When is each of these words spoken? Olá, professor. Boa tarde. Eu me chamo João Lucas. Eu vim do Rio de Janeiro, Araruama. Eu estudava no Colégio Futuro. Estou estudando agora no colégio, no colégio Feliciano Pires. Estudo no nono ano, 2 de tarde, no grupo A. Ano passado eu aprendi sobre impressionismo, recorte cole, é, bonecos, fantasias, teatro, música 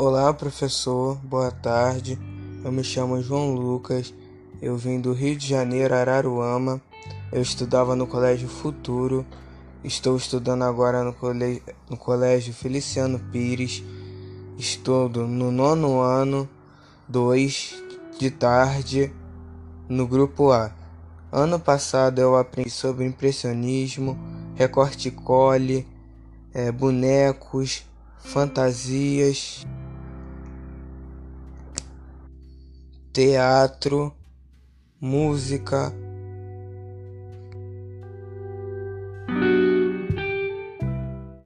Olá, 0.00 0.32
professor. 0.32 1.16
Boa 1.24 1.50
tarde. 1.50 2.16
Eu 2.64 2.70
me 2.70 2.84
chamo 2.84 3.20
João 3.20 3.52
Lucas. 3.56 4.14
Eu 4.62 4.76
vim 4.76 5.00
do 5.00 5.12
Rio 5.12 5.36
de 5.36 5.48
Janeiro, 5.48 5.92
Araruama. 5.92 6.80
Eu 7.32 7.42
estudava 7.42 7.96
no 7.96 8.06
Colégio 8.06 8.48
Futuro. 8.48 9.26
Estou 9.82 10.16
estudando 10.16 10.62
agora 10.62 11.02
no 11.02 11.12
colégio, 11.12 11.64
no 11.90 11.96
colégio 11.96 12.54
Feliciano 12.54 13.18
Pires. 13.32 13.82
Estudo 14.56 15.26
no 15.26 15.50
nono 15.50 16.00
ano, 16.00 16.48
2 17.08 17.82
de 18.20 18.30
tarde, 18.30 19.12
no 19.88 20.06
grupo 20.06 20.52
A. 20.52 20.70
Ano 21.32 21.58
passado 21.58 22.20
eu 22.20 22.36
aprendi 22.36 22.70
sobre 22.70 23.04
impressionismo, 23.04 24.16
recorte 24.54 25.10
cole, 25.10 25.84
é, 26.54 26.70
bonecos, 26.70 27.82
fantasias, 28.20 29.66
teatro, 33.18 34.14
música 35.00 35.92